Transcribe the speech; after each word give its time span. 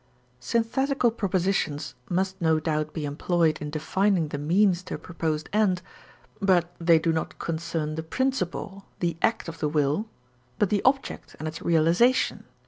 Synthetical 0.39 1.11
propositions 1.11 1.93
must 2.09 2.41
no 2.41 2.59
doubt 2.59 2.91
be 2.91 3.05
employed 3.05 3.61
in 3.61 3.69
defining 3.69 4.29
the 4.29 4.39
means 4.39 4.81
to 4.81 4.95
a 4.95 4.97
proposed 4.97 5.47
end; 5.53 5.83
but 6.41 6.71
they 6.79 6.97
do 6.97 7.13
not 7.13 7.37
concern 7.37 7.93
the 7.93 8.01
principle, 8.01 8.85
the 8.99 9.15
act 9.21 9.47
of 9.47 9.59
the 9.59 9.69
will, 9.69 10.07
but 10.57 10.71
the 10.71 10.81
object 10.85 11.35
and 11.37 11.47
its 11.47 11.61
realization. 11.61 12.45